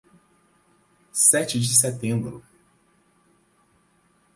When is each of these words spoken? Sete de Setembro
Sete 1.13 1.59
de 1.59 1.67
Setembro 1.75 2.43